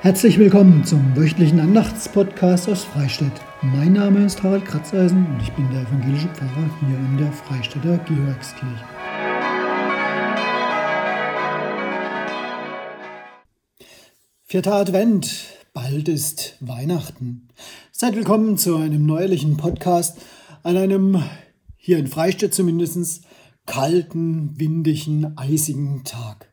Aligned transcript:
Herzlich 0.00 0.38
willkommen 0.38 0.84
zum 0.84 1.16
wöchentlichen 1.16 1.58
Andachtspodcast 1.58 2.68
aus 2.68 2.84
Freistadt. 2.84 3.32
Mein 3.62 3.94
Name 3.94 4.24
ist 4.24 4.40
Harald 4.44 4.64
Kratzeisen 4.64 5.26
und 5.26 5.42
ich 5.42 5.50
bin 5.54 5.68
der 5.72 5.82
evangelische 5.82 6.28
Pfarrer 6.28 6.70
hier 6.78 6.96
in 6.96 7.16
der 7.18 7.32
Freistädter 7.32 7.98
Georgskirche. 8.06 8.84
Vierter 14.44 14.74
Advent, 14.74 15.46
bald 15.74 16.08
ist 16.08 16.56
Weihnachten. 16.60 17.48
Seid 17.90 18.14
willkommen 18.14 18.56
zu 18.56 18.76
einem 18.76 19.04
neuerlichen 19.04 19.56
Podcast 19.56 20.16
an 20.62 20.76
einem, 20.76 21.24
hier 21.76 21.98
in 21.98 22.06
Freistadt 22.06 22.54
zumindest, 22.54 23.24
kalten, 23.66 24.60
windigen, 24.60 25.36
eisigen 25.36 26.04
Tag. 26.04 26.47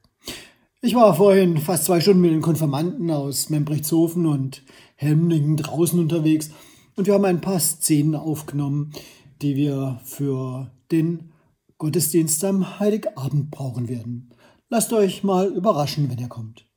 Ich 0.86 0.94
war 0.94 1.16
vorhin 1.16 1.58
fast 1.58 1.86
zwei 1.86 2.00
Stunden 2.00 2.22
mit 2.22 2.30
den 2.30 2.44
Konfirmanden 2.44 3.10
aus 3.10 3.50
Membrechtshofen 3.50 4.28
und 4.28 4.62
Helmningen 4.96 5.58
draußen 5.58 6.00
unterwegs 6.00 6.52
und 6.96 7.08
wir 7.08 7.16
haben 7.16 7.26
ein 7.26 7.42
paar 7.42 7.60
Szenen 7.60 8.14
aufgenommen, 8.14 8.94
die 9.42 9.56
wir 9.56 10.00
für 10.04 10.70
den 10.92 11.32
Gottesdienst 11.80 12.44
am 12.46 12.80
Heiligabend 12.80 13.50
brauchen 13.50 13.90
werden. 13.90 14.30
Lasst 14.70 14.94
euch 14.94 15.24
mal 15.24 15.48
überraschen, 15.48 16.08
wenn 16.12 16.20
ihr 16.20 16.30
kommt. 16.30 16.68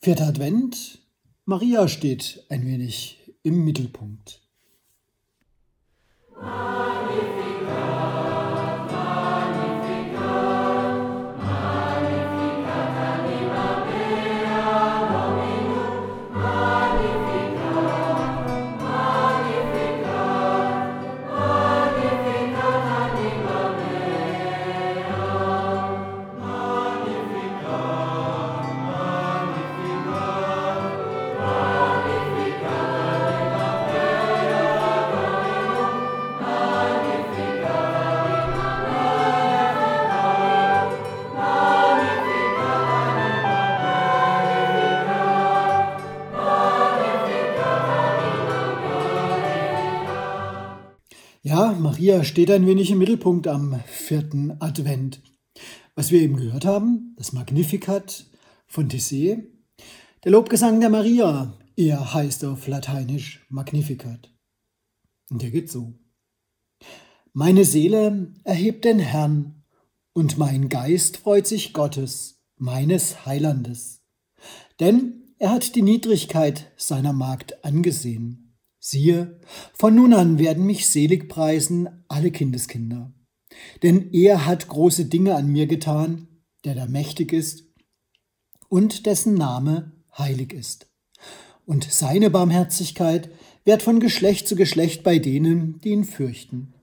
Vierter 0.00 0.28
Advent. 0.28 1.02
Maria 1.46 1.88
steht 1.88 2.46
ein 2.50 2.64
wenig 2.64 3.34
im 3.42 3.64
Mittelpunkt. 3.64 4.42
Ja, 6.40 7.13
Maria 51.94 52.24
steht 52.24 52.50
ein 52.50 52.66
wenig 52.66 52.90
im 52.90 52.98
Mittelpunkt 52.98 53.46
am 53.46 53.78
vierten 53.86 54.60
Advent. 54.60 55.22
Was 55.94 56.10
wir 56.10 56.22
eben 56.22 56.34
gehört 56.36 56.64
haben, 56.64 57.14
das 57.16 57.32
Magnificat 57.32 58.26
von 58.66 58.88
Tissé, 58.88 59.44
der 60.24 60.32
Lobgesang 60.32 60.80
der 60.80 60.90
Maria, 60.90 61.56
er 61.76 62.12
heißt 62.12 62.46
auf 62.46 62.66
Lateinisch 62.66 63.46
Magnificat. 63.48 64.28
Und 65.30 65.42
der 65.42 65.52
geht 65.52 65.70
so. 65.70 65.94
Meine 67.32 67.64
Seele 67.64 68.32
erhebt 68.42 68.84
den 68.84 68.98
Herrn, 68.98 69.62
und 70.14 70.36
mein 70.36 70.68
Geist 70.68 71.18
freut 71.18 71.46
sich 71.46 71.74
Gottes, 71.74 72.40
meines 72.56 73.24
Heilandes. 73.24 74.02
Denn 74.80 75.32
er 75.38 75.50
hat 75.50 75.76
die 75.76 75.82
Niedrigkeit 75.82 76.72
seiner 76.76 77.12
Magd 77.12 77.64
angesehen. 77.64 78.43
Siehe, 78.86 79.40
von 79.72 79.94
nun 79.94 80.12
an 80.12 80.38
werden 80.38 80.66
mich 80.66 80.86
selig 80.88 81.26
preisen 81.26 82.04
alle 82.06 82.30
Kindeskinder. 82.30 83.14
Denn 83.82 84.12
er 84.12 84.44
hat 84.44 84.68
große 84.68 85.06
Dinge 85.06 85.36
an 85.36 85.50
mir 85.50 85.66
getan, 85.66 86.28
der 86.66 86.74
da 86.74 86.84
mächtig 86.84 87.32
ist 87.32 87.64
und 88.68 89.06
dessen 89.06 89.36
Name 89.36 89.92
heilig 90.18 90.52
ist. 90.52 90.90
Und 91.64 91.90
seine 91.90 92.28
Barmherzigkeit 92.28 93.30
währt 93.64 93.80
von 93.80 94.00
Geschlecht 94.00 94.46
zu 94.46 94.54
Geschlecht 94.54 95.02
bei 95.02 95.18
denen, 95.18 95.80
die 95.80 95.88
ihn 95.88 96.04
fürchten. 96.04 96.74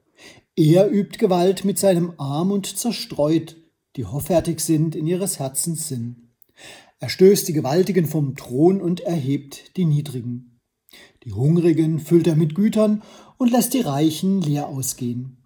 Er 0.56 0.90
übt 0.90 1.20
Gewalt 1.20 1.66
mit 1.66 1.78
seinem 1.78 2.14
Arm 2.18 2.52
und 2.52 2.66
zerstreut, 2.66 3.58
die 3.96 4.08
hoffärtig 4.08 4.62
sind 4.62 4.96
in 4.96 5.06
ihres 5.06 5.38
Herzens 5.38 5.88
Sinn. 5.88 6.32
Er 6.98 7.10
stößt 7.10 7.48
die 7.48 7.54
Gewaltigen 7.54 8.08
vom 8.08 8.36
Thron 8.36 8.82
und 8.82 9.02
erhebt 9.02 9.78
die 9.78 9.86
Niedrigen. 9.86 10.51
Die 11.24 11.34
Hungrigen 11.34 12.00
füllt 12.00 12.28
er 12.28 12.36
mit 12.36 12.56
Gütern 12.56 13.04
und 13.38 13.52
lässt 13.52 13.74
die 13.74 13.82
Reichen 13.82 14.42
leer 14.42 14.68
ausgehen. 14.68 15.38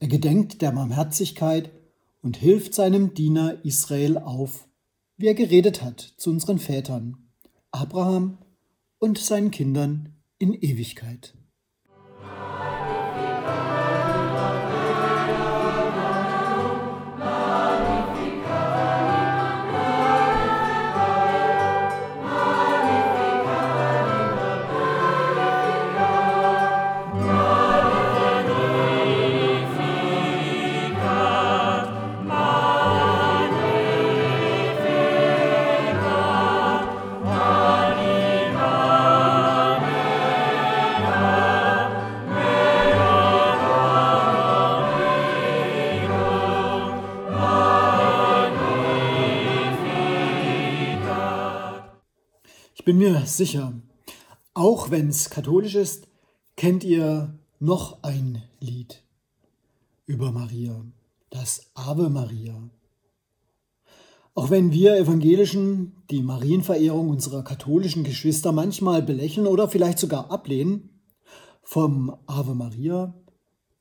Er 0.00 0.08
gedenkt 0.08 0.60
der 0.60 0.72
Barmherzigkeit 0.72 1.70
und 2.20 2.36
hilft 2.36 2.74
seinem 2.74 3.14
Diener 3.14 3.64
Israel 3.64 4.18
auf, 4.18 4.66
wie 5.16 5.26
er 5.26 5.34
geredet 5.34 5.82
hat 5.82 6.00
zu 6.00 6.30
unseren 6.30 6.58
Vätern, 6.58 7.28
Abraham 7.70 8.38
und 8.98 9.18
seinen 9.18 9.50
Kindern 9.50 10.14
in 10.38 10.52
Ewigkeit. 10.52 11.34
Mir 53.04 53.26
sicher, 53.26 53.74
auch 54.54 54.90
wenn 54.90 55.08
es 55.08 55.28
katholisch 55.28 55.74
ist, 55.74 56.08
kennt 56.56 56.84
ihr 56.84 57.38
noch 57.60 58.02
ein 58.02 58.42
Lied 58.60 59.02
über 60.06 60.32
Maria, 60.32 60.82
das 61.28 61.70
Ave 61.74 62.08
Maria. 62.08 62.54
Auch 64.34 64.48
wenn 64.48 64.72
wir 64.72 64.96
Evangelischen 64.96 66.02
die 66.08 66.22
Marienverehrung 66.22 67.10
unserer 67.10 67.44
katholischen 67.44 68.04
Geschwister 68.04 68.52
manchmal 68.52 69.02
belächeln 69.02 69.46
oder 69.46 69.68
vielleicht 69.68 69.98
sogar 69.98 70.30
ablehnen, 70.30 71.02
vom 71.62 72.16
Ave 72.24 72.54
Maria, 72.54 73.12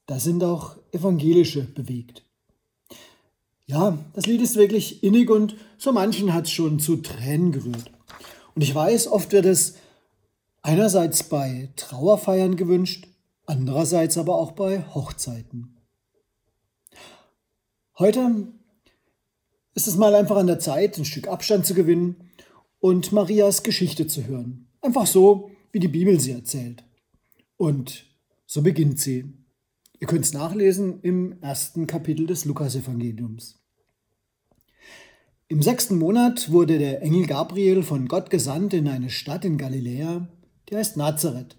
da 0.05 0.19
sind 0.19 0.43
auch 0.43 0.75
Evangelische 0.91 1.61
bewegt. 1.61 2.25
Ja, 3.67 3.97
das 4.11 4.25
Lied 4.25 4.41
ist 4.41 4.57
wirklich 4.57 5.01
innig 5.01 5.29
und 5.29 5.55
so 5.77 5.93
manchen 5.93 6.33
hat 6.33 6.47
es 6.47 6.51
schon 6.51 6.79
zu 6.79 6.97
Tränen 6.97 7.53
gerührt. 7.53 7.92
Und 8.55 8.61
ich 8.61 8.73
weiß, 8.73 9.07
oft 9.07 9.31
wird 9.31 9.45
es 9.45 9.75
einerseits 10.61 11.23
bei 11.23 11.69
Trauerfeiern 11.75 12.55
gewünscht, 12.55 13.07
andererseits 13.45 14.17
aber 14.17 14.35
auch 14.35 14.51
bei 14.51 14.83
Hochzeiten. 14.93 15.77
Heute 17.97 18.47
ist 19.75 19.87
es 19.87 19.97
mal 19.97 20.15
einfach 20.15 20.37
an 20.37 20.47
der 20.47 20.59
Zeit, 20.59 20.97
ein 20.97 21.05
Stück 21.05 21.27
Abstand 21.27 21.65
zu 21.65 21.73
gewinnen 21.73 22.31
und 22.79 23.11
Marias 23.11 23.63
Geschichte 23.63 24.07
zu 24.07 24.25
hören. 24.25 24.67
Einfach 24.81 25.07
so, 25.07 25.51
wie 25.71 25.79
die 25.79 25.87
Bibel 25.87 26.19
sie 26.19 26.31
erzählt. 26.31 26.83
Und 27.57 28.05
so 28.45 28.61
beginnt 28.61 28.99
sie. 28.99 29.33
Ihr 29.99 30.07
könnt 30.07 30.25
es 30.25 30.33
nachlesen 30.33 31.01
im 31.01 31.41
ersten 31.41 31.87
Kapitel 31.87 32.27
des 32.27 32.45
Lukasevangeliums. 32.45 33.62
Im 35.53 35.61
sechsten 35.61 35.99
Monat 35.99 36.51
wurde 36.51 36.79
der 36.79 37.03
Engel 37.03 37.27
Gabriel 37.27 37.83
von 37.83 38.07
Gott 38.07 38.31
gesandt 38.31 38.73
in 38.73 38.87
eine 38.87 39.11
Stadt 39.11 39.45
in 39.45 39.59
Galiläa, 39.59 40.27
die 40.67 40.75
heißt 40.75 40.97
Nazareth, 40.97 41.57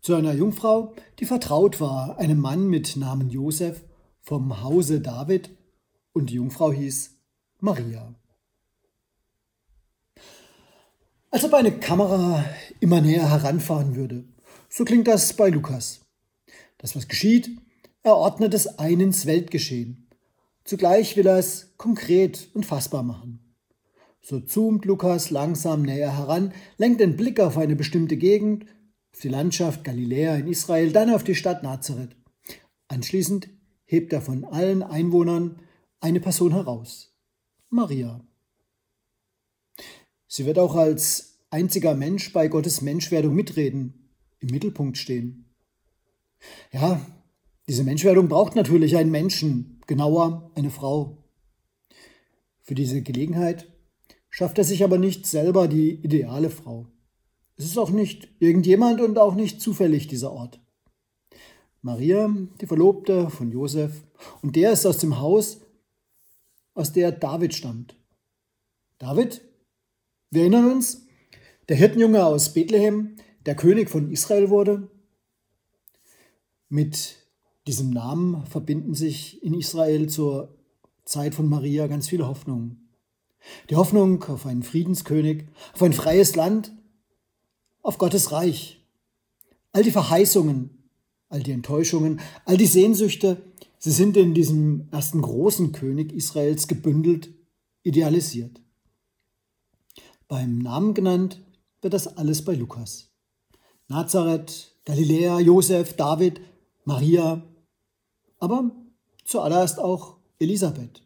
zu 0.00 0.14
einer 0.14 0.32
Jungfrau, 0.32 0.94
die 1.18 1.26
vertraut 1.26 1.82
war, 1.82 2.18
einem 2.18 2.40
Mann 2.40 2.68
mit 2.68 2.96
Namen 2.96 3.28
Josef 3.28 3.84
vom 4.22 4.62
Hause 4.62 5.02
David, 5.02 5.50
und 6.14 6.30
die 6.30 6.36
Jungfrau 6.36 6.72
hieß 6.72 7.18
Maria. 7.58 8.14
Als 11.30 11.44
ob 11.44 11.52
eine 11.52 11.72
Kamera 11.72 12.42
immer 12.80 13.02
näher 13.02 13.28
heranfahren 13.28 13.96
würde. 13.96 14.24
So 14.70 14.86
klingt 14.86 15.08
das 15.08 15.34
bei 15.34 15.50
Lukas. 15.50 16.00
Das, 16.78 16.96
was 16.96 17.06
geschieht, 17.06 17.50
er 18.02 18.16
ordnet 18.16 18.54
es 18.54 18.78
ein 18.78 18.98
ins 18.98 19.26
Weltgeschehen. 19.26 20.09
Zugleich 20.70 21.16
will 21.16 21.26
er 21.26 21.36
es 21.36 21.74
konkret 21.78 22.48
und 22.54 22.64
fassbar 22.64 23.02
machen. 23.02 23.40
So 24.20 24.38
zoomt 24.38 24.84
Lukas 24.84 25.30
langsam 25.30 25.82
näher 25.82 26.16
heran, 26.16 26.52
lenkt 26.76 27.00
den 27.00 27.16
Blick 27.16 27.40
auf 27.40 27.58
eine 27.58 27.74
bestimmte 27.74 28.16
Gegend, 28.16 28.66
auf 29.12 29.18
die 29.18 29.30
Landschaft 29.30 29.82
Galiläa 29.82 30.36
in 30.36 30.46
Israel, 30.46 30.92
dann 30.92 31.12
auf 31.12 31.24
die 31.24 31.34
Stadt 31.34 31.64
Nazareth. 31.64 32.14
Anschließend 32.86 33.48
hebt 33.84 34.12
er 34.12 34.22
von 34.22 34.44
allen 34.44 34.84
Einwohnern 34.84 35.58
eine 35.98 36.20
Person 36.20 36.52
heraus. 36.52 37.16
Maria. 37.68 38.24
Sie 40.28 40.46
wird 40.46 40.60
auch 40.60 40.76
als 40.76 41.40
einziger 41.50 41.96
Mensch 41.96 42.32
bei 42.32 42.46
Gottes 42.46 42.80
Menschwerdung 42.80 43.34
mitreden, 43.34 44.08
im 44.38 44.50
Mittelpunkt 44.50 44.98
stehen. 44.98 45.52
Ja, 46.70 47.04
diese 47.66 47.82
Menschwerdung 47.82 48.28
braucht 48.28 48.54
natürlich 48.54 48.96
einen 48.96 49.10
Menschen, 49.10 49.79
genauer 49.90 50.52
eine 50.54 50.70
Frau. 50.70 51.18
Für 52.60 52.76
diese 52.76 53.02
Gelegenheit 53.02 53.66
schafft 54.28 54.56
er 54.58 54.62
sich 54.62 54.84
aber 54.84 54.98
nicht 54.98 55.26
selber 55.26 55.66
die 55.66 55.90
ideale 55.90 56.48
Frau. 56.48 56.86
Es 57.56 57.64
ist 57.64 57.76
auch 57.76 57.90
nicht 57.90 58.28
irgendjemand 58.38 59.00
und 59.00 59.18
auch 59.18 59.34
nicht 59.34 59.60
zufällig 59.60 60.06
dieser 60.06 60.30
Ort. 60.30 60.60
Maria, 61.82 62.32
die 62.60 62.68
Verlobte 62.68 63.30
von 63.30 63.50
Josef, 63.50 64.04
und 64.42 64.54
der 64.54 64.70
ist 64.70 64.86
aus 64.86 64.98
dem 64.98 65.18
Haus, 65.18 65.60
aus 66.74 66.92
der 66.92 67.10
David 67.10 67.52
stammt. 67.52 67.96
David, 68.98 69.42
wir 70.30 70.42
erinnern 70.42 70.70
uns, 70.70 71.04
der 71.68 71.74
Hirtenjunge 71.74 72.24
aus 72.24 72.54
Bethlehem, 72.54 73.16
der 73.44 73.56
König 73.56 73.90
von 73.90 74.12
Israel 74.12 74.50
wurde. 74.50 74.88
Mit 76.68 77.19
diesem 77.66 77.90
Namen 77.90 78.46
verbinden 78.46 78.94
sich 78.94 79.42
in 79.42 79.54
Israel 79.54 80.08
zur 80.08 80.56
Zeit 81.04 81.34
von 81.34 81.48
Maria 81.48 81.86
ganz 81.86 82.08
viele 82.08 82.26
Hoffnungen. 82.26 82.88
Die 83.68 83.76
Hoffnung 83.76 84.22
auf 84.24 84.46
einen 84.46 84.62
Friedenskönig, 84.62 85.46
auf 85.74 85.82
ein 85.82 85.92
freies 85.92 86.36
Land, 86.36 86.72
auf 87.82 87.98
Gottes 87.98 88.32
Reich. 88.32 88.84
All 89.72 89.82
die 89.82 89.90
Verheißungen, 89.90 90.70
all 91.28 91.42
die 91.42 91.52
Enttäuschungen, 91.52 92.20
all 92.44 92.56
die 92.56 92.66
Sehnsüchte, 92.66 93.42
sie 93.78 93.92
sind 93.92 94.16
in 94.16 94.34
diesem 94.34 94.88
ersten 94.90 95.22
großen 95.22 95.72
König 95.72 96.12
Israels 96.12 96.68
gebündelt, 96.68 97.30
idealisiert. 97.82 98.60
Beim 100.28 100.58
Namen 100.58 100.94
genannt 100.94 101.40
wird 101.80 101.94
das 101.94 102.16
alles 102.16 102.44
bei 102.44 102.54
Lukas. 102.54 103.10
Nazareth, 103.88 104.76
Galiläa, 104.84 105.40
Josef, 105.40 105.94
David, 105.96 106.40
Maria, 106.84 107.42
aber 108.40 108.70
zuallererst 109.24 109.78
auch 109.78 110.16
Elisabeth. 110.38 111.02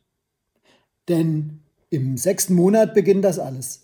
Denn 1.08 1.60
im 1.90 2.16
sechsten 2.16 2.54
Monat 2.54 2.94
beginnt 2.94 3.24
das 3.24 3.38
alles. 3.38 3.82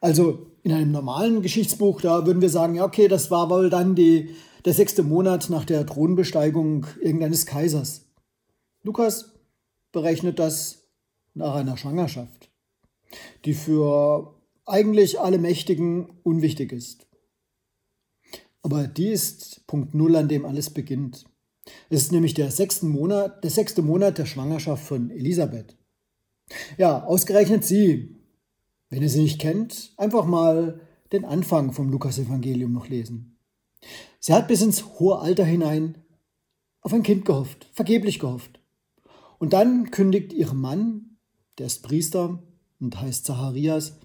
Also 0.00 0.50
in 0.62 0.72
einem 0.72 0.92
normalen 0.92 1.42
Geschichtsbuch, 1.42 2.00
da 2.00 2.26
würden 2.26 2.42
wir 2.42 2.50
sagen, 2.50 2.74
ja, 2.74 2.84
okay, 2.84 3.08
das 3.08 3.30
war 3.30 3.48
wohl 3.50 3.70
dann 3.70 3.94
die, 3.94 4.36
der 4.64 4.74
sechste 4.74 5.02
Monat 5.02 5.50
nach 5.50 5.64
der 5.64 5.86
Thronbesteigung 5.86 6.86
irgendeines 7.00 7.46
Kaisers. 7.46 8.06
Lukas 8.82 9.32
berechnet 9.92 10.38
das 10.38 10.82
nach 11.34 11.54
einer 11.54 11.76
Schwangerschaft, 11.76 12.50
die 13.44 13.54
für 13.54 14.34
eigentlich 14.66 15.20
alle 15.20 15.38
Mächtigen 15.38 16.10
unwichtig 16.22 16.72
ist. 16.72 17.06
Aber 18.62 18.86
die 18.86 19.08
ist 19.08 19.66
Punkt 19.66 19.94
Null, 19.94 20.16
an 20.16 20.28
dem 20.28 20.46
alles 20.46 20.70
beginnt. 20.70 21.26
Es 21.88 22.02
ist 22.02 22.12
nämlich 22.12 22.34
der, 22.34 22.50
sechsten 22.50 22.88
Monat, 22.88 23.42
der 23.42 23.50
sechste 23.50 23.82
Monat 23.82 24.18
der 24.18 24.26
Schwangerschaft 24.26 24.84
von 24.84 25.10
Elisabeth. 25.10 25.76
Ja, 26.76 27.04
ausgerechnet 27.04 27.64
sie. 27.64 28.16
Wenn 28.90 29.02
ihr 29.02 29.08
sie 29.08 29.22
nicht 29.22 29.40
kennt, 29.40 29.92
einfach 29.96 30.26
mal 30.26 30.80
den 31.12 31.24
Anfang 31.24 31.72
vom 31.72 31.90
Lukasevangelium 31.90 32.72
noch 32.72 32.88
lesen. 32.88 33.38
Sie 34.20 34.32
hat 34.32 34.48
bis 34.48 34.62
ins 34.62 34.98
hohe 34.98 35.18
Alter 35.18 35.44
hinein 35.44 35.98
auf 36.80 36.92
ein 36.92 37.02
Kind 37.02 37.24
gehofft, 37.24 37.68
vergeblich 37.72 38.18
gehofft. 38.18 38.60
Und 39.38 39.52
dann 39.52 39.90
kündigt 39.90 40.32
ihr 40.32 40.52
Mann, 40.52 41.16
der 41.58 41.66
ist 41.66 41.82
Priester 41.82 42.42
und 42.80 43.00
heißt 43.00 43.24
Zacharias, 43.24 43.98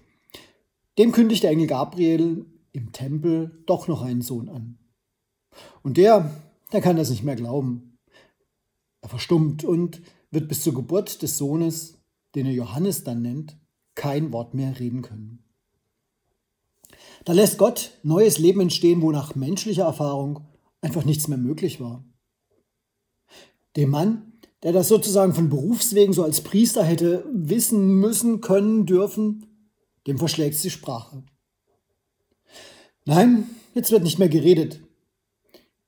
dem 0.98 1.12
kündigt 1.12 1.42
der 1.42 1.50
Engel 1.50 1.66
Gabriel 1.66 2.46
im 2.72 2.92
Tempel 2.92 3.62
doch 3.66 3.88
noch 3.88 4.02
einen 4.02 4.22
Sohn 4.22 4.48
an. 4.48 4.78
Und 5.82 5.96
der 5.96 6.30
der 6.72 6.80
kann 6.80 6.96
das 6.96 7.10
nicht 7.10 7.22
mehr 7.22 7.36
glauben. 7.36 7.98
Er 9.00 9.08
verstummt 9.08 9.64
und 9.64 10.02
wird 10.30 10.48
bis 10.48 10.62
zur 10.62 10.74
Geburt 10.74 11.22
des 11.22 11.38
Sohnes, 11.38 11.98
den 12.34 12.46
er 12.46 12.52
Johannes 12.52 13.04
dann 13.04 13.22
nennt, 13.22 13.56
kein 13.94 14.32
Wort 14.32 14.54
mehr 14.54 14.78
reden 14.78 15.02
können. 15.02 15.44
Da 17.24 17.32
lässt 17.32 17.58
Gott 17.58 17.98
neues 18.02 18.38
Leben 18.38 18.60
entstehen, 18.60 19.02
wo 19.02 19.10
nach 19.10 19.34
menschlicher 19.34 19.84
Erfahrung 19.84 20.46
einfach 20.80 21.04
nichts 21.04 21.28
mehr 21.28 21.38
möglich 21.38 21.80
war. 21.80 22.04
Dem 23.76 23.90
Mann, 23.90 24.32
der 24.62 24.72
das 24.72 24.88
sozusagen 24.88 25.34
von 25.34 25.48
Berufswegen 25.48 26.12
so 26.12 26.22
als 26.22 26.42
Priester 26.42 26.84
hätte 26.84 27.24
wissen 27.32 28.00
müssen, 28.00 28.40
können, 28.40 28.86
dürfen, 28.86 29.46
dem 30.06 30.18
verschlägt 30.18 30.62
die 30.62 30.70
Sprache. 30.70 31.22
Nein, 33.04 33.48
jetzt 33.74 33.90
wird 33.90 34.02
nicht 34.02 34.18
mehr 34.18 34.28
geredet. 34.28 34.80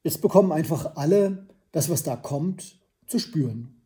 Jetzt 0.02 0.20
bekommen 0.20 0.52
einfach 0.52 0.96
alle 0.96 1.46
das, 1.70 1.88
was 1.88 2.02
da 2.02 2.16
kommt, 2.16 2.78
zu 3.06 3.18
spüren. 3.18 3.82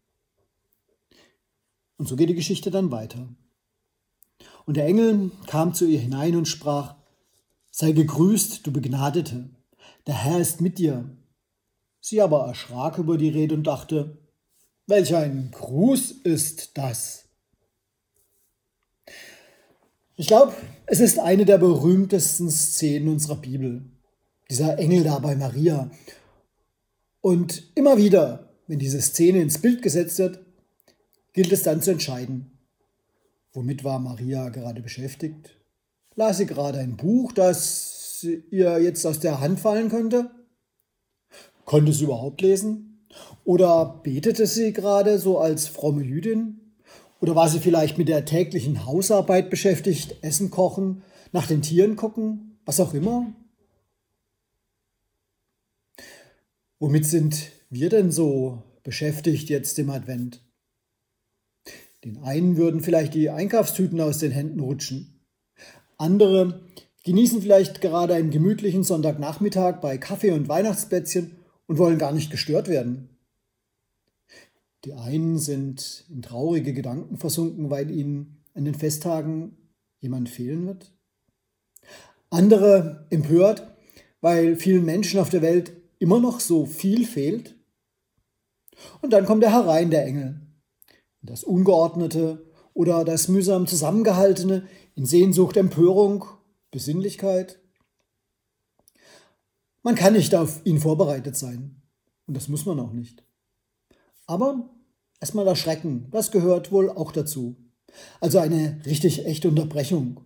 Und 1.98 2.08
so 2.08 2.16
geht 2.16 2.28
die 2.28 2.34
Geschichte 2.34 2.70
dann 2.70 2.90
weiter. 2.90 3.28
Und 4.64 4.76
der 4.76 4.86
Engel 4.86 5.30
kam 5.46 5.74
zu 5.74 5.86
ihr 5.86 6.00
hinein 6.00 6.36
und 6.36 6.48
sprach, 6.48 6.96
Sei 7.70 7.92
gegrüßt, 7.92 8.66
du 8.66 8.72
Begnadete, 8.72 9.50
der 10.06 10.14
Herr 10.14 10.40
ist 10.40 10.60
mit 10.60 10.78
dir. 10.78 11.10
Sie 12.00 12.22
aber 12.22 12.46
erschrak 12.46 12.96
über 12.98 13.18
die 13.18 13.28
Rede 13.28 13.54
und 13.54 13.64
dachte, 13.64 14.18
Welch 14.86 15.14
ein 15.14 15.50
Gruß 15.50 16.10
ist 16.10 16.78
das? 16.78 17.24
Ich 20.16 20.28
glaube, 20.28 20.54
es 20.86 21.00
ist 21.00 21.18
eine 21.18 21.44
der 21.44 21.58
berühmtesten 21.58 22.50
Szenen 22.50 23.08
unserer 23.08 23.36
Bibel 23.36 23.84
dieser 24.50 24.78
Engel 24.78 25.04
da 25.04 25.18
bei 25.18 25.34
Maria. 25.34 25.90
Und 27.20 27.70
immer 27.74 27.96
wieder, 27.96 28.50
wenn 28.66 28.78
diese 28.78 29.00
Szene 29.00 29.40
ins 29.40 29.58
Bild 29.58 29.82
gesetzt 29.82 30.18
wird, 30.18 30.40
gilt 31.32 31.52
es 31.52 31.62
dann 31.62 31.82
zu 31.82 31.90
entscheiden, 31.90 32.50
womit 33.52 33.84
war 33.84 33.98
Maria 33.98 34.48
gerade 34.48 34.80
beschäftigt? 34.80 35.56
Las 36.14 36.38
sie 36.38 36.46
gerade 36.46 36.78
ein 36.78 36.96
Buch, 36.96 37.32
das 37.32 38.26
ihr 38.50 38.80
jetzt 38.80 39.04
aus 39.06 39.20
der 39.20 39.40
Hand 39.40 39.60
fallen 39.60 39.90
könnte? 39.90 40.30
Konnte 41.64 41.92
sie 41.92 42.04
überhaupt 42.04 42.40
lesen? 42.40 43.06
Oder 43.44 44.00
betete 44.02 44.46
sie 44.46 44.72
gerade 44.72 45.18
so 45.18 45.38
als 45.38 45.66
fromme 45.66 46.02
Jüdin? 46.02 46.60
Oder 47.20 47.34
war 47.34 47.48
sie 47.48 47.60
vielleicht 47.60 47.98
mit 47.98 48.08
der 48.08 48.24
täglichen 48.24 48.86
Hausarbeit 48.86 49.50
beschäftigt, 49.50 50.16
Essen 50.22 50.50
kochen, 50.50 51.02
nach 51.32 51.46
den 51.46 51.62
Tieren 51.62 51.96
gucken, 51.96 52.58
was 52.64 52.80
auch 52.80 52.94
immer? 52.94 53.32
Womit 56.78 57.06
sind 57.06 57.52
wir 57.70 57.88
denn 57.88 58.10
so 58.10 58.62
beschäftigt 58.82 59.48
jetzt 59.48 59.78
im 59.78 59.88
Advent? 59.88 60.42
Den 62.04 62.18
einen 62.18 62.58
würden 62.58 62.82
vielleicht 62.82 63.14
die 63.14 63.30
Einkaufstüten 63.30 64.00
aus 64.00 64.18
den 64.18 64.30
Händen 64.30 64.60
rutschen. 64.60 65.24
Andere 65.96 66.60
genießen 67.04 67.40
vielleicht 67.40 67.80
gerade 67.80 68.12
einen 68.12 68.30
gemütlichen 68.30 68.84
Sonntagnachmittag 68.84 69.80
bei 69.80 69.96
Kaffee 69.96 70.32
und 70.32 70.48
Weihnachtsplätzchen 70.48 71.36
und 71.66 71.78
wollen 71.78 71.98
gar 71.98 72.12
nicht 72.12 72.30
gestört 72.30 72.68
werden. 72.68 73.08
Die 74.84 74.92
einen 74.92 75.38
sind 75.38 76.04
in 76.10 76.20
traurige 76.20 76.74
Gedanken 76.74 77.16
versunken, 77.16 77.70
weil 77.70 77.90
ihnen 77.90 78.44
an 78.52 78.66
den 78.66 78.74
Festtagen 78.74 79.56
jemand 80.00 80.28
fehlen 80.28 80.66
wird. 80.66 80.92
Andere 82.28 83.06
empört, 83.08 83.66
weil 84.20 84.56
vielen 84.56 84.84
Menschen 84.84 85.18
auf 85.18 85.30
der 85.30 85.42
Welt 85.42 85.72
immer 85.98 86.20
noch 86.20 86.40
so 86.40 86.66
viel 86.66 87.06
fehlt? 87.06 87.56
Und 89.00 89.12
dann 89.12 89.24
kommt 89.24 89.42
er 89.42 89.52
herein, 89.52 89.90
der 89.90 90.04
Engel. 90.04 90.40
Das 91.22 91.44
Ungeordnete 91.44 92.46
oder 92.74 93.04
das 93.04 93.28
mühsam 93.28 93.66
Zusammengehaltene 93.66 94.66
in 94.94 95.06
Sehnsucht, 95.06 95.56
Empörung, 95.56 96.26
Besinnlichkeit. 96.70 97.58
Man 99.82 99.94
kann 99.94 100.12
nicht 100.12 100.34
auf 100.34 100.60
ihn 100.64 100.80
vorbereitet 100.80 101.36
sein. 101.36 101.82
Und 102.26 102.36
das 102.36 102.48
muss 102.48 102.66
man 102.66 102.80
auch 102.80 102.92
nicht. 102.92 103.24
Aber 104.26 104.68
erstmal 105.20 105.44
das 105.44 105.58
Schrecken, 105.58 106.08
das 106.10 106.30
gehört 106.30 106.72
wohl 106.72 106.90
auch 106.90 107.12
dazu. 107.12 107.56
Also 108.20 108.38
eine 108.38 108.80
richtig 108.84 109.24
echte 109.24 109.48
Unterbrechung. 109.48 110.20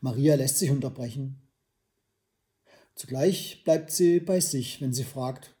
Maria 0.00 0.36
lässt 0.36 0.58
sich 0.58 0.70
unterbrechen. 0.70 1.42
Zugleich 3.00 3.62
bleibt 3.64 3.90
sie 3.90 4.20
bei 4.20 4.40
sich, 4.40 4.82
wenn 4.82 4.92
sie 4.92 5.04
fragt, 5.04 5.56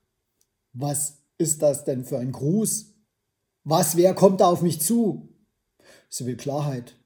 was 0.74 1.22
ist 1.38 1.62
das 1.62 1.84
denn 1.86 2.04
für 2.04 2.18
ein 2.18 2.32
Gruß? 2.32 2.92
Was, 3.64 3.96
wer 3.96 4.12
kommt 4.12 4.42
da 4.42 4.48
auf 4.48 4.60
mich 4.60 4.82
zu? 4.82 5.26
Sie 6.10 6.26
will 6.26 6.36
Klarheit. 6.36 6.96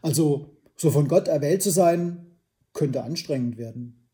Also, 0.00 0.56
so 0.78 0.90
von 0.90 1.08
Gott 1.08 1.28
erwählt 1.28 1.62
zu 1.62 1.70
sein, 1.70 2.38
könnte 2.72 3.04
anstrengend 3.04 3.58
werden. 3.58 4.08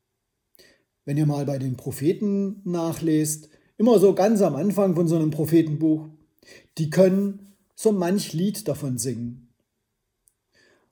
Wenn 1.04 1.16
ihr 1.16 1.26
mal 1.26 1.46
bei 1.46 1.58
den 1.58 1.76
Propheten 1.76 2.60
nachlest, 2.64 3.50
immer 3.76 4.00
so 4.00 4.16
ganz 4.16 4.42
am 4.42 4.56
Anfang 4.56 4.96
von 4.96 5.06
so 5.06 5.14
einem 5.14 5.30
Prophetenbuch, 5.30 6.08
die 6.76 6.90
können 6.90 7.54
so 7.76 7.92
manch 7.92 8.32
Lied 8.32 8.66
davon 8.66 8.98
singen. 8.98 9.47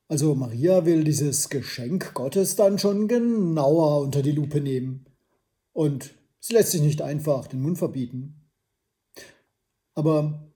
Also 0.08 0.34
Maria 0.36 0.84
will 0.84 1.02
dieses 1.02 1.48
Geschenk 1.48 2.14
Gottes 2.14 2.54
dann 2.54 2.78
schon 2.78 3.08
genauer 3.08 4.02
unter 4.02 4.22
die 4.22 4.32
Lupe 4.32 4.60
nehmen. 4.60 5.06
Und 5.72 6.14
sie 6.38 6.54
lässt 6.54 6.70
sich 6.70 6.80
nicht 6.80 7.02
einfach 7.02 7.48
den 7.48 7.60
Mund 7.60 7.78
verbieten. 7.78 8.48
Aber 9.94 10.52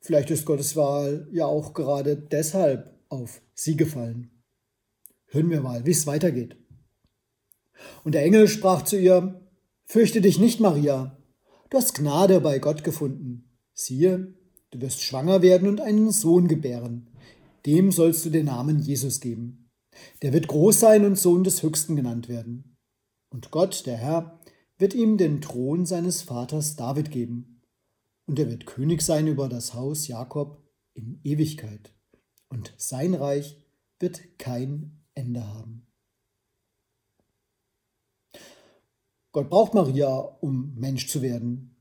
vielleicht 0.00 0.30
ist 0.30 0.44
Gottes 0.44 0.76
Wahl 0.76 1.28
ja 1.32 1.46
auch 1.46 1.72
gerade 1.72 2.16
deshalb 2.16 2.98
auf 3.08 3.40
sie 3.54 3.76
gefallen. 3.76 4.30
Hören 5.28 5.50
wir 5.50 5.62
mal, 5.62 5.86
wie 5.86 5.92
es 5.92 6.06
weitergeht. 6.06 6.56
Und 8.04 8.14
der 8.14 8.24
Engel 8.24 8.48
sprach 8.48 8.82
zu 8.82 8.98
ihr, 8.98 9.40
Fürchte 9.84 10.20
dich 10.20 10.38
nicht, 10.38 10.60
Maria, 10.60 11.16
du 11.70 11.76
hast 11.76 11.94
Gnade 11.94 12.40
bei 12.40 12.58
Gott 12.58 12.84
gefunden. 12.84 13.50
Siehe, 13.72 14.34
du 14.70 14.80
wirst 14.80 15.02
schwanger 15.02 15.42
werden 15.42 15.68
und 15.68 15.80
einen 15.80 16.12
Sohn 16.12 16.46
gebären. 16.46 17.09
Dem 17.66 17.92
sollst 17.92 18.24
du 18.24 18.30
den 18.30 18.46
Namen 18.46 18.78
Jesus 18.78 19.20
geben. 19.20 19.70
Der 20.22 20.32
wird 20.32 20.48
groß 20.48 20.80
sein 20.80 21.04
und 21.04 21.18
Sohn 21.18 21.44
des 21.44 21.62
Höchsten 21.62 21.96
genannt 21.96 22.28
werden. 22.28 22.76
Und 23.30 23.50
Gott, 23.50 23.86
der 23.86 23.96
Herr, 23.96 24.40
wird 24.78 24.94
ihm 24.94 25.18
den 25.18 25.40
Thron 25.40 25.84
seines 25.86 26.22
Vaters 26.22 26.76
David 26.76 27.10
geben. 27.10 27.62
Und 28.26 28.38
er 28.38 28.48
wird 28.48 28.66
König 28.66 29.02
sein 29.02 29.26
über 29.26 29.48
das 29.48 29.74
Haus 29.74 30.08
Jakob 30.08 30.62
in 30.94 31.20
Ewigkeit. 31.24 31.92
Und 32.48 32.72
sein 32.76 33.14
Reich 33.14 33.56
wird 33.98 34.38
kein 34.38 35.02
Ende 35.14 35.46
haben. 35.46 35.86
Gott 39.32 39.48
braucht 39.50 39.74
Maria, 39.74 40.16
um 40.40 40.74
Mensch 40.76 41.06
zu 41.06 41.22
werden. 41.22 41.76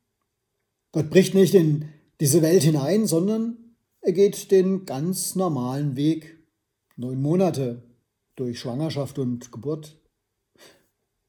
Gott 0.92 1.10
bricht 1.10 1.34
nicht 1.34 1.54
in 1.56 1.90
diese 2.20 2.42
Welt 2.42 2.64
hinein, 2.64 3.08
sondern 3.08 3.69
er 4.02 4.14
geht 4.14 4.52
den 4.52 4.86
ganz 4.86 5.36
normalen 5.36 5.96
Weg. 5.96 6.38
Neun 6.96 7.22
Monate 7.22 7.84
durch 8.36 8.60
Schwangerschaft 8.60 9.20
und 9.20 9.52
Geburt 9.52 9.98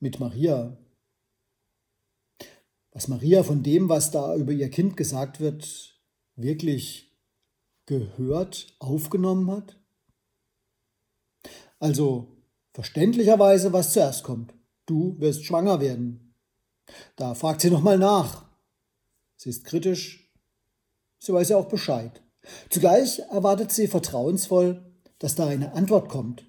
mit 0.00 0.20
Maria. 0.20 0.76
Was 2.92 3.08
Maria 3.08 3.42
von 3.42 3.62
dem, 3.62 3.88
was 3.88 4.10
da 4.10 4.34
über 4.36 4.52
ihr 4.52 4.68
Kind 4.68 4.96
gesagt 4.96 5.40
wird, 5.40 6.00
wirklich 6.34 7.16
gehört, 7.86 8.74
aufgenommen 8.78 9.50
hat? 9.50 9.80
Also 11.78 12.36
verständlicherweise, 12.72 13.72
was 13.72 13.92
zuerst 13.92 14.24
kommt 14.24 14.54
du 14.90 15.16
wirst 15.20 15.44
schwanger 15.44 15.80
werden. 15.80 16.34
Da 17.16 17.34
fragt 17.34 17.60
sie 17.60 17.70
nochmal 17.70 17.98
nach. 17.98 18.44
Sie 19.36 19.48
ist 19.48 19.64
kritisch, 19.64 20.30
sie 21.18 21.32
weiß 21.32 21.50
ja 21.50 21.56
auch 21.56 21.68
Bescheid. 21.68 22.22
Zugleich 22.68 23.20
erwartet 23.30 23.72
sie 23.72 23.86
vertrauensvoll, 23.86 24.84
dass 25.18 25.34
da 25.34 25.46
eine 25.46 25.74
Antwort 25.74 26.08
kommt 26.08 26.44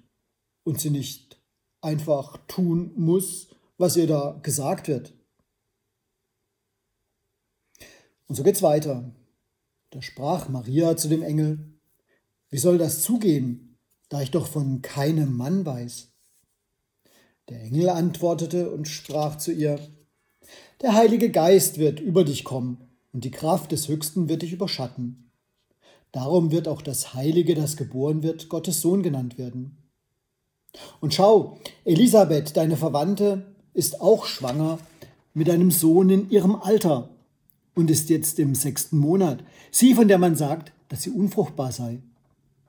und 0.64 0.80
sie 0.80 0.90
nicht 0.90 1.40
einfach 1.80 2.38
tun 2.46 2.92
muss, 2.96 3.48
was 3.76 3.96
ihr 3.96 4.06
da 4.06 4.38
gesagt 4.42 4.88
wird. 4.88 5.12
Und 8.28 8.36
so 8.36 8.42
geht's 8.42 8.62
weiter. 8.62 9.12
Da 9.90 10.00
sprach 10.00 10.48
Maria 10.48 10.96
zu 10.96 11.08
dem 11.08 11.22
Engel, 11.22 11.58
wie 12.50 12.58
soll 12.58 12.78
das 12.78 13.02
zugehen, 13.02 13.76
da 14.08 14.22
ich 14.22 14.30
doch 14.30 14.46
von 14.46 14.80
keinem 14.80 15.36
Mann 15.36 15.66
weiß? 15.66 16.08
Der 17.48 17.60
Engel 17.60 17.90
antwortete 17.90 18.70
und 18.70 18.88
sprach 18.88 19.36
zu 19.36 19.52
ihr, 19.52 19.78
Der 20.80 20.94
Heilige 20.94 21.30
Geist 21.30 21.78
wird 21.78 22.00
über 22.00 22.24
dich 22.24 22.44
kommen, 22.44 22.88
und 23.12 23.24
die 23.24 23.30
Kraft 23.30 23.72
des 23.72 23.88
Höchsten 23.88 24.28
wird 24.28 24.42
dich 24.42 24.52
überschatten. 24.52 25.31
Darum 26.12 26.50
wird 26.50 26.68
auch 26.68 26.82
das 26.82 27.14
Heilige, 27.14 27.54
das 27.54 27.76
geboren 27.76 28.22
wird, 28.22 28.50
Gottes 28.50 28.82
Sohn 28.82 29.02
genannt 29.02 29.38
werden. 29.38 29.78
Und 31.00 31.14
schau, 31.14 31.58
Elisabeth, 31.84 32.56
deine 32.56 32.76
Verwandte, 32.76 33.46
ist 33.74 34.00
auch 34.00 34.26
schwanger 34.26 34.78
mit 35.34 35.48
einem 35.48 35.70
Sohn 35.70 36.10
in 36.10 36.30
ihrem 36.30 36.54
Alter 36.56 37.08
und 37.74 37.90
ist 37.90 38.10
jetzt 38.10 38.38
im 38.38 38.54
sechsten 38.54 38.98
Monat. 38.98 39.42
Sie, 39.70 39.94
von 39.94 40.08
der 40.08 40.18
man 40.18 40.36
sagt, 40.36 40.72
dass 40.88 41.02
sie 41.02 41.10
unfruchtbar 41.10 41.72
sei. 41.72 41.98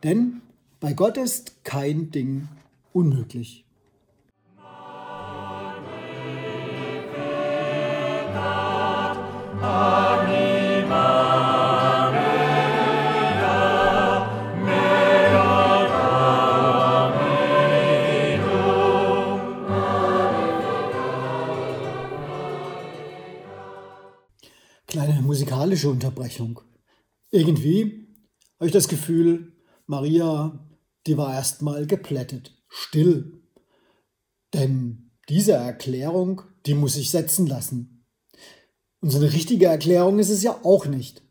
Denn 0.03 0.41
bei 0.79 0.93
Gott 0.93 1.17
ist 1.17 1.63
kein 1.65 2.11
Ding 2.11 2.47
unmöglich. 2.93 3.65
Kleine 9.63 10.02
musikalische 25.73 25.89
Unterbrechung. 25.89 26.59
Irgendwie 27.31 28.07
habe 28.59 28.67
ich 28.67 28.71
das 28.71 28.87
Gefühl, 28.87 29.53
Maria, 29.87 30.67
die 31.07 31.17
war 31.17 31.33
erstmal 31.33 31.87
geplättet, 31.87 32.55
still. 32.69 33.41
Denn 34.53 35.11
diese 35.29 35.53
Erklärung, 35.53 36.43
die 36.65 36.75
muss 36.75 36.95
ich 36.95 37.09
setzen 37.09 37.47
lassen. 37.47 38.05
Und 39.01 39.09
so 39.09 39.17
eine 39.17 39.33
richtige 39.33 39.65
Erklärung 39.65 40.19
ist 40.19 40.29
es 40.29 40.43
ja 40.43 40.59
auch 40.63 40.85
nicht. 40.85 41.23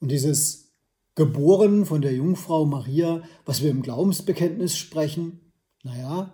Und 0.00 0.10
dieses 0.10 0.72
geboren 1.16 1.84
von 1.84 2.02
der 2.02 2.14
Jungfrau 2.14 2.64
Maria, 2.64 3.22
was 3.44 3.62
wir 3.62 3.70
im 3.70 3.82
Glaubensbekenntnis 3.82 4.76
sprechen, 4.76 5.52
naja, 5.82 6.32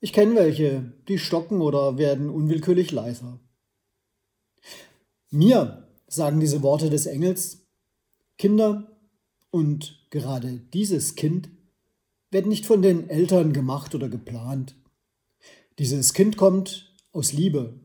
ich 0.00 0.12
kenne 0.12 0.36
welche, 0.36 0.94
die 1.08 1.18
stocken 1.18 1.60
oder 1.60 1.98
werden 1.98 2.30
unwillkürlich 2.30 2.92
leiser. 2.92 3.40
Mir 5.30 5.88
sagen 6.08 6.40
diese 6.40 6.62
Worte 6.62 6.90
des 6.90 7.06
Engels, 7.06 7.66
Kinder 8.36 8.96
und 9.50 10.06
gerade 10.10 10.60
dieses 10.72 11.14
Kind 11.14 11.50
werden 12.30 12.48
nicht 12.48 12.66
von 12.66 12.82
den 12.82 13.08
Eltern 13.08 13.52
gemacht 13.52 13.94
oder 13.94 14.08
geplant. 14.08 14.74
Dieses 15.78 16.14
Kind 16.14 16.36
kommt 16.36 16.94
aus 17.12 17.32
Liebe, 17.32 17.78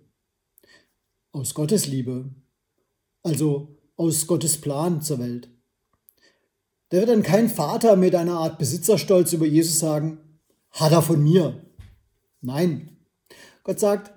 aus 1.32 1.54
Gottes 1.54 1.88
Liebe, 1.88 2.30
also 3.24 3.78
aus 3.96 4.28
Gottes 4.28 4.60
Plan 4.60 5.02
zur 5.02 5.20
Welt. 5.20 5.50
Da 6.90 6.98
wird 6.98 7.10
dann 7.10 7.24
kein 7.24 7.50
Vater 7.50 7.96
mit 7.96 8.16
einer 8.16 8.40
Art 8.40 8.58
Besitzerstolz 8.58 9.34
über 9.34 9.46
Jesus 9.46 9.80
sagen, 9.80 10.20
hat 10.72 10.92
er 10.92 11.02
von 11.02 11.22
mir. 11.22 11.66
Nein, 12.42 12.98
Gott 13.64 13.80
sagt, 13.80 14.14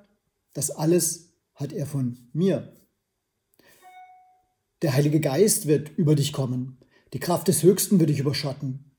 das 0.54 0.70
alles 0.70 1.32
hat 1.54 1.72
er 1.72 1.86
von 1.86 2.18
mir. 2.32 2.77
Der 4.82 4.94
Heilige 4.94 5.20
Geist 5.20 5.66
wird 5.66 5.90
über 5.96 6.14
dich 6.14 6.32
kommen. 6.32 6.78
Die 7.12 7.18
Kraft 7.18 7.48
des 7.48 7.62
Höchsten 7.62 7.98
wird 7.98 8.10
dich 8.10 8.20
überschatten. 8.20 8.96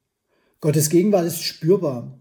Gottes 0.60 0.90
Gegenwart 0.90 1.26
ist 1.26 1.42
spürbar. 1.42 2.20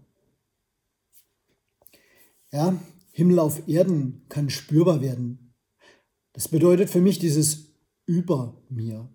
Ja, 2.51 2.79
Himmel 3.11 3.39
auf 3.39 3.67
Erden 3.67 4.25
kann 4.29 4.49
spürbar 4.49 5.01
werden. 5.01 5.53
Das 6.33 6.47
bedeutet 6.47 6.89
für 6.89 7.01
mich 7.01 7.19
dieses 7.19 7.73
über 8.05 8.63
mir. 8.69 9.09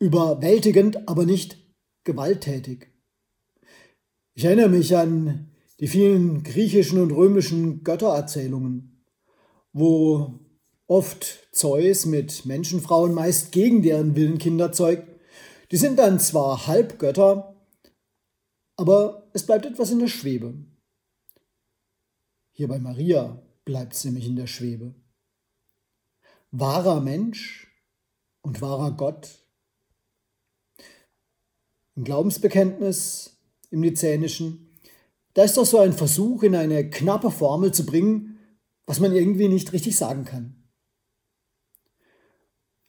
Überwältigend, 0.00 1.08
aber 1.08 1.24
nicht 1.24 1.56
gewalttätig. 2.02 2.90
Ich 4.34 4.44
erinnere 4.44 4.70
mich 4.70 4.96
an 4.96 5.52
die 5.78 5.86
vielen 5.86 6.42
griechischen 6.42 7.00
und 7.00 7.12
römischen 7.12 7.84
Göttererzählungen, 7.84 9.04
wo 9.72 10.41
oft 10.92 11.48
Zeus 11.52 12.06
mit 12.06 12.46
Menschenfrauen 12.46 13.14
meist 13.14 13.52
gegen 13.52 13.82
deren 13.82 14.14
Willen 14.14 14.38
Kinder 14.38 14.72
zeugt. 14.72 15.08
Die 15.70 15.76
sind 15.76 15.98
dann 15.98 16.20
zwar 16.20 16.66
Halbgötter, 16.66 17.56
aber 18.76 19.30
es 19.32 19.46
bleibt 19.46 19.66
etwas 19.66 19.90
in 19.90 19.98
der 19.98 20.08
Schwebe. 20.08 20.54
Hier 22.52 22.68
bei 22.68 22.78
Maria 22.78 23.42
bleibt 23.64 23.94
es 23.94 24.04
nämlich 24.04 24.26
in 24.26 24.36
der 24.36 24.46
Schwebe 24.46 24.94
wahrer 26.52 27.00
Mensch 27.00 27.66
und 28.42 28.60
wahrer 28.60 28.92
Gott. 28.92 29.46
Im 31.96 32.04
Glaubensbekenntnis, 32.04 33.38
im 33.70 33.80
Nizänischen, 33.80 34.78
da 35.34 35.44
ist 35.44 35.56
doch 35.56 35.64
so 35.64 35.78
ein 35.78 35.94
Versuch, 35.94 36.42
in 36.42 36.54
eine 36.54 36.88
knappe 36.88 37.30
Formel 37.30 37.72
zu 37.72 37.86
bringen, 37.86 38.38
was 38.86 39.00
man 39.00 39.14
irgendwie 39.14 39.48
nicht 39.48 39.72
richtig 39.72 39.96
sagen 39.96 40.24
kann. 40.24 40.61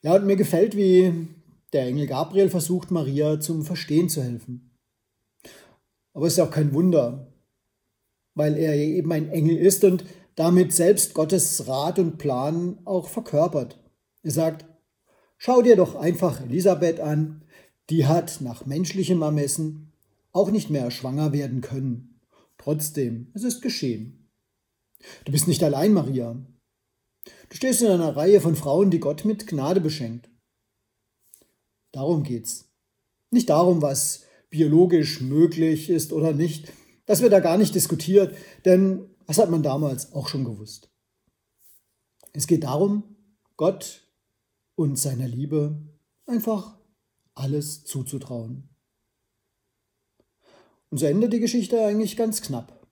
Ja, 0.04 0.16
und 0.16 0.26
mir 0.26 0.36
gefällt, 0.36 0.76
wie 0.76 1.30
Der 1.72 1.86
Engel 1.88 2.08
Gabriel 2.08 2.50
versucht 2.50 2.92
Maria 2.92 3.40
zum 3.40 3.64
Verstehen 3.64 4.10
zu 4.10 4.22
helfen. 4.22 4.78
Aber 6.14 6.28
es 6.28 6.34
ist 6.34 6.40
auch 6.40 6.52
kein 6.52 6.74
Wunder, 6.74 7.34
weil 8.36 8.58
er 8.58 8.76
eben 8.76 9.12
ein 9.14 9.30
Engel 9.30 9.58
ist 9.58 9.84
und 9.86 10.04
damit 10.36 10.74
selbst 10.74 11.14
Gottes 11.14 11.68
Rat 11.68 12.00
und 12.00 12.18
Plan 12.18 12.80
auch 12.84 13.08
verkörpert. 13.08 13.80
Er 14.24 14.32
sagt, 14.32 14.66
schau 15.38 15.62
dir 15.62 15.78
doch 15.78 15.96
einfach 15.96 16.42
Elisabeth 16.42 17.00
an, 17.00 17.46
die 17.90 18.06
hat 18.06 18.42
nach 18.42 18.66
menschlichem 18.66 19.22
Ermessen 19.22 19.94
auch 20.34 20.52
nicht 20.52 20.70
mehr 20.70 20.92
schwanger 20.92 21.32
werden 21.32 21.62
können. 21.62 22.20
Trotzdem, 22.58 23.32
es 23.34 23.44
ist 23.44 23.62
geschehen. 23.62 24.30
Du 25.24 25.32
bist 25.32 25.48
nicht 25.48 25.64
allein, 25.64 25.94
Maria. 25.94 26.36
Du 27.54 27.58
stehst 27.58 27.84
in 27.84 27.92
einer 27.92 28.18
Reihe 28.18 28.42
von 28.42 28.56
Frauen, 28.56 28.90
die 28.90 29.00
Gott 29.00 29.26
mit 29.26 29.46
Gnade 29.46 29.80
beschenkt. 29.80 30.28
Darum 31.92 32.24
geht's. 32.24 32.74
Nicht 33.30 33.52
darum, 33.52 33.84
was 33.84 34.24
biologisch 34.50 35.22
möglich 35.22 35.92
ist 35.92 36.14
oder 36.14 36.34
nicht. 36.34 36.74
Das 37.06 37.22
wird 37.22 37.32
da 37.32 37.42
gar 37.42 37.60
nicht 37.60 37.76
diskutiert, 37.76 38.36
denn 38.66 39.08
das 39.28 39.38
hat 39.38 39.52
man 39.52 39.62
damals 39.62 40.14
auch 40.14 40.30
schon 40.30 40.46
gewusst. 40.46 40.90
Es 42.32 42.48
geht 42.48 42.64
darum, 42.64 43.04
Gott 43.56 44.02
und 44.74 44.98
seiner 44.98 45.28
Liebe 45.28 45.80
einfach 46.26 46.80
alles 47.36 47.86
zuzutrauen. 47.86 48.68
Und 50.90 50.98
so 50.98 51.06
endet 51.06 51.34
die 51.34 51.40
Geschichte 51.40 51.86
eigentlich 51.86 52.18
ganz 52.18 52.42
knapp. 52.42 52.88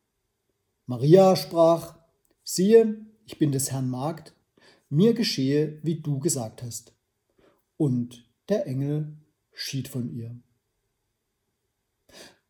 Maria 0.85 1.35
sprach, 1.35 1.97
siehe, 2.43 3.03
ich 3.25 3.39
bin 3.39 3.51
des 3.51 3.71
Herrn 3.71 3.89
Magd, 3.89 4.35
mir 4.91 5.13
geschehe, 5.13 5.79
wie 5.83 6.01
du 6.01 6.19
gesagt 6.19 6.61
hast. 6.61 6.93
Und 7.77 8.29
der 8.49 8.67
Engel 8.67 9.17
schied 9.53 9.87
von 9.87 10.13
ihr. 10.13 10.39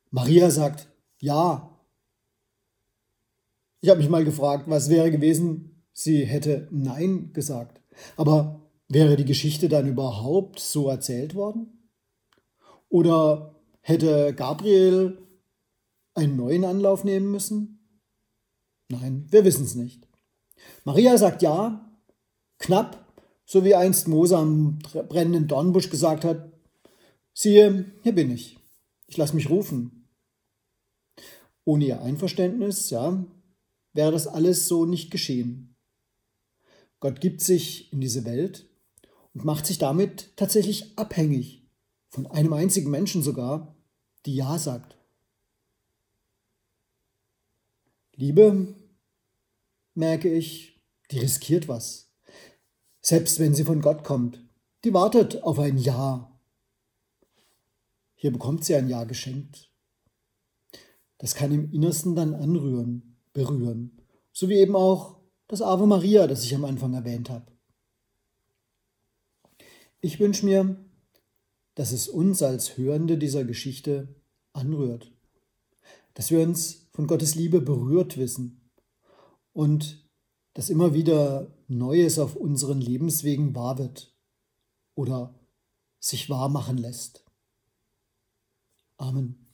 Maria 0.10 0.50
sagt, 0.50 0.90
ja. 1.20 1.80
Ich 3.80 3.90
habe 3.90 4.00
mich 4.00 4.10
mal 4.10 4.26
gefragt, 4.26 4.66
was 4.68 4.90
wäre 4.90 5.12
gewesen, 5.12 5.84
sie 5.94 6.26
hätte 6.26 6.68
Nein 6.72 7.32
gesagt. 7.34 7.82
Aber 8.18 8.70
wäre 8.90 9.16
die 9.16 9.26
Geschichte 9.26 9.70
dann 9.70 9.88
überhaupt 9.88 10.60
so 10.60 10.90
erzählt 10.90 11.36
worden? 11.36 11.90
Oder 12.90 13.56
hätte 13.82 14.34
Gabriel 14.36 15.18
einen 16.14 16.36
neuen 16.36 16.66
Anlauf 16.66 17.04
nehmen 17.04 17.32
müssen? 17.32 18.02
Nein, 18.90 19.28
wir 19.30 19.46
wissen 19.46 19.64
es 19.64 19.76
nicht. 19.76 20.08
Maria 20.84 21.18
sagt 21.18 21.42
ja, 21.42 21.91
knapp, 22.62 23.06
so 23.46 23.66
wie 23.66 23.76
einst 23.76 24.08
Mose 24.08 24.38
am 24.38 24.80
brennenden 24.80 25.48
Dornbusch 25.48 25.90
gesagt 25.90 26.24
hat, 26.24 26.52
siehe, 27.34 27.92
hier 28.04 28.16
bin 28.16 28.32
ich, 28.32 28.58
ich 29.08 29.18
lasse 29.18 29.36
mich 29.36 29.50
rufen. 29.50 30.08
Ohne 31.66 31.86
ihr 31.86 32.02
Einverständnis, 32.02 32.90
ja, 32.90 33.26
wäre 33.94 34.12
das 34.12 34.28
alles 34.28 34.68
so 34.68 34.86
nicht 34.86 35.12
geschehen. 35.12 35.76
Gott 37.00 37.20
gibt 37.20 37.42
sich 37.42 37.92
in 37.92 38.00
diese 38.00 38.26
Welt 38.26 38.70
und 39.34 39.44
macht 39.44 39.66
sich 39.66 39.78
damit 39.78 40.36
tatsächlich 40.38 40.98
abhängig 40.98 41.68
von 42.10 42.28
einem 42.28 42.54
einzigen 42.54 42.92
Menschen 42.92 43.24
sogar, 43.24 43.76
die 44.26 44.36
Ja 44.36 44.58
sagt. 44.60 44.98
Liebe, 48.16 48.76
merke 49.94 50.32
ich, 50.32 50.80
die 51.10 51.20
riskiert 51.20 51.68
was. 51.68 52.11
Selbst 53.02 53.40
wenn 53.40 53.56
sie 53.56 53.64
von 53.64 53.82
Gott 53.82 54.04
kommt, 54.04 54.44
die 54.84 54.94
wartet 54.94 55.42
auf 55.44 55.60
ein 55.60 55.78
Ja. 55.78 56.40
Hier 58.16 58.32
bekommt 58.32 58.64
sie 58.64 58.76
ein 58.76 58.88
Ja 58.88 59.04
geschenkt. 59.04 59.72
Das 61.18 61.36
kann 61.36 61.52
im 61.52 61.72
Innersten 61.72 62.16
dann 62.16 62.34
anrühren, 62.34 63.18
berühren. 63.34 64.02
So 64.32 64.50
wie 64.50 64.56
eben 64.56 64.76
auch 64.76 65.20
das 65.48 65.62
Ave 65.62 65.86
Maria, 65.86 66.28
das 66.28 66.44
ich 66.44 66.56
am 66.56 66.66
Anfang 66.66 66.94
erwähnt 66.94 67.30
habe. 67.30 67.52
Ich 70.00 70.20
wünsche 70.20 70.46
mir, 70.46 70.78
dass 71.76 71.92
es 71.92 72.08
uns 72.08 72.42
als 72.42 72.78
Hörende 72.78 73.18
dieser 73.18 73.44
Geschichte 73.44 74.16
anrührt, 74.54 75.12
dass 76.14 76.32
wir 76.32 76.40
uns 76.42 76.88
von 76.92 77.08
Gottes 77.08 77.36
Liebe 77.36 77.62
berührt 77.62 78.18
wissen 78.18 78.70
und 79.54 80.10
dass 80.54 80.70
immer 80.70 80.94
wieder 80.94 81.52
Neues 81.78 82.20
auf 82.20 82.36
unseren 82.36 82.82
Lebenswegen 82.82 83.56
wahr 83.56 83.78
wird 83.78 84.14
oder 84.94 85.34
sich 86.00 86.30
wahr 86.30 86.50
machen 86.50 86.78
lässt. 86.78 87.24
Amen. 88.98 89.48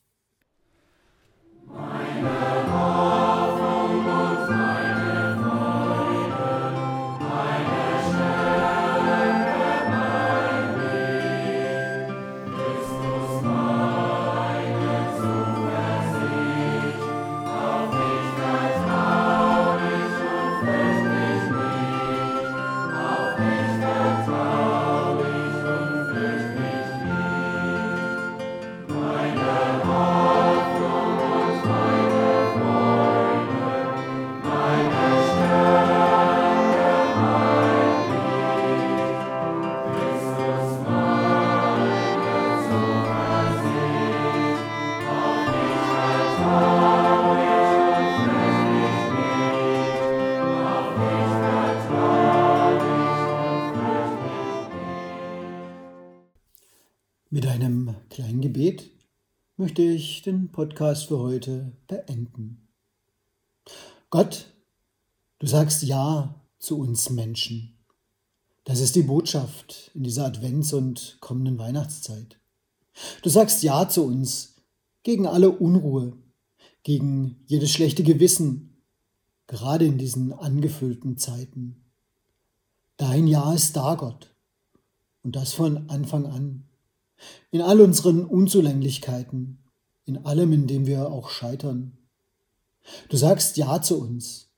Mit 57.38 57.46
einem 57.46 57.94
kleinen 58.10 58.42
Gebet 58.42 58.90
möchte 59.58 59.84
ich 59.84 60.24
den 60.24 60.52
Podcast 60.52 61.06
für 61.06 61.20
heute 61.20 61.72
beenden. 61.86 62.68
Gott, 64.10 64.52
du 65.38 65.46
sagst 65.46 65.84
Ja 65.84 66.34
zu 66.58 66.80
uns 66.80 67.12
Menschen. 67.12 67.78
Das 68.64 68.80
ist 68.80 68.96
die 68.96 69.04
Botschaft 69.04 69.92
in 69.94 70.02
dieser 70.02 70.26
Advents- 70.26 70.74
und 70.74 71.18
kommenden 71.20 71.60
Weihnachtszeit. 71.60 72.40
Du 73.22 73.30
sagst 73.30 73.62
Ja 73.62 73.88
zu 73.88 74.04
uns 74.04 74.56
gegen 75.04 75.28
alle 75.28 75.52
Unruhe, 75.52 76.18
gegen 76.82 77.44
jedes 77.46 77.70
schlechte 77.70 78.02
Gewissen, 78.02 78.82
gerade 79.46 79.86
in 79.86 80.00
diesen 80.00 80.34
angefüllten 80.34 81.20
Zeiten. 81.20 81.86
Dein 82.98 83.28
Ja 83.28 83.54
ist 83.54 83.76
da, 83.76 83.94
Gott, 83.94 84.34
und 85.22 85.36
das 85.36 85.54
von 85.54 85.88
Anfang 85.92 86.26
an. 86.26 86.67
In 87.52 87.62
all 87.62 87.82
unseren 87.82 88.26
Unzulänglichkeiten, 88.26 89.60
in 90.06 90.26
allem, 90.26 90.54
in 90.54 90.68
dem 90.68 90.86
wir 90.86 91.12
auch 91.12 91.30
scheitern. 91.30 91.98
Du 93.10 93.18
sagst 93.18 93.58
Ja 93.58 93.82
zu 93.82 94.00
uns. 94.00 94.50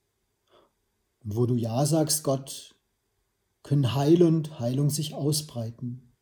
Und 1.23 1.35
wo 1.35 1.45
du 1.45 1.55
Ja 1.55 1.85
sagst, 1.85 2.23
Gott, 2.23 2.75
können 3.63 3.93
Heil 3.93 4.23
und 4.23 4.59
Heilung 4.59 4.89
sich 4.89 5.13
ausbreiten. 5.13 6.13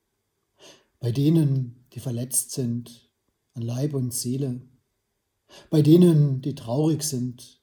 Bei 1.00 1.12
denen, 1.12 1.86
die 1.94 2.00
verletzt 2.00 2.52
sind, 2.52 3.10
an 3.54 3.62
Leib 3.62 3.94
und 3.94 4.14
Seele. 4.14 4.62
Bei 5.70 5.82
denen, 5.82 6.42
die 6.42 6.56
traurig 6.56 7.04
sind 7.04 7.62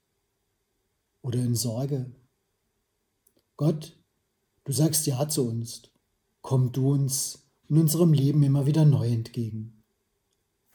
oder 1.22 1.40
in 1.40 1.54
Sorge. 1.54 2.10
Gott, 3.56 3.96
du 4.64 4.72
sagst 4.72 5.06
Ja 5.06 5.28
zu 5.28 5.46
uns. 5.46 5.82
Komm 6.42 6.72
du 6.72 6.92
uns 6.92 7.43
in 7.68 7.78
unserem 7.78 8.12
Leben 8.12 8.42
immer 8.42 8.66
wieder 8.66 8.84
neu 8.84 9.08
entgegen. 9.08 9.82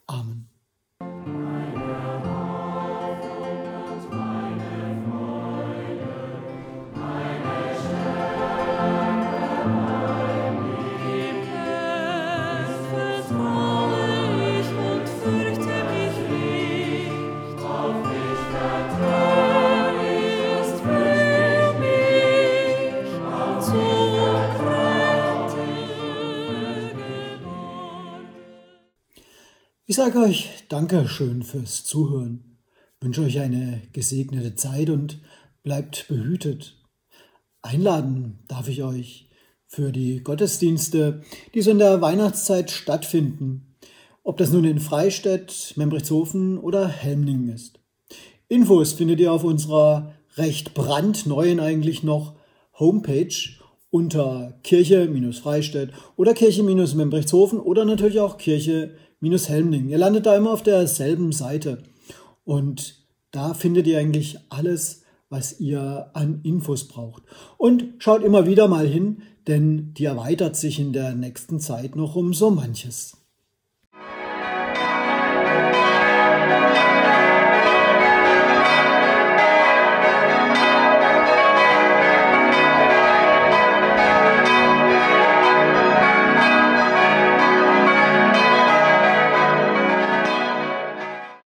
Amen. 0.06 0.49
Sage 30.00 30.20
euch 30.20 30.48
Danke 30.70 31.06
schön 31.06 31.42
fürs 31.42 31.84
Zuhören, 31.84 32.56
wünsche 33.02 33.20
euch 33.20 33.38
eine 33.38 33.82
gesegnete 33.92 34.54
Zeit 34.54 34.88
und 34.88 35.20
bleibt 35.62 36.08
behütet. 36.08 36.82
Einladen 37.60 38.38
darf 38.48 38.66
ich 38.68 38.82
euch 38.82 39.28
für 39.66 39.92
die 39.92 40.24
Gottesdienste, 40.24 41.20
die 41.52 41.60
so 41.60 41.72
in 41.72 41.78
der 41.78 42.00
Weihnachtszeit 42.00 42.70
stattfinden, 42.70 43.76
ob 44.22 44.38
das 44.38 44.52
nun 44.52 44.64
in 44.64 44.80
Freistädt, 44.80 45.74
Membrechtshofen 45.76 46.56
oder 46.56 46.88
Helmningen 46.88 47.50
ist. 47.50 47.78
Infos 48.48 48.94
findet 48.94 49.20
ihr 49.20 49.30
auf 49.30 49.44
unserer 49.44 50.14
recht 50.38 50.72
brandneuen 50.72 51.60
eigentlich 51.60 52.02
noch 52.02 52.36
Homepage 52.78 53.34
unter 53.90 54.58
Kirche-Freistädt 54.62 55.90
oder 56.16 56.32
Kirche-Membrechtshofen 56.32 57.60
oder 57.60 57.84
natürlich 57.84 58.20
auch 58.20 58.38
Kirche-Helmningen. 59.20 59.88
Ihr 59.88 59.98
landet 59.98 60.26
da 60.26 60.36
immer 60.36 60.52
auf 60.52 60.62
derselben 60.62 61.32
Seite 61.32 61.82
und 62.44 62.96
da 63.30 63.54
findet 63.54 63.86
ihr 63.86 63.98
eigentlich 63.98 64.38
alles, 64.48 65.02
was 65.28 65.60
ihr 65.60 66.10
an 66.14 66.40
Infos 66.42 66.88
braucht. 66.88 67.22
Und 67.56 67.94
schaut 67.98 68.24
immer 68.24 68.46
wieder 68.46 68.66
mal 68.66 68.86
hin, 68.86 69.22
denn 69.46 69.94
die 69.94 70.04
erweitert 70.04 70.56
sich 70.56 70.80
in 70.80 70.92
der 70.92 71.14
nächsten 71.14 71.60
Zeit 71.60 71.94
noch 71.96 72.16
um 72.16 72.34
so 72.34 72.50
manches. 72.50 73.19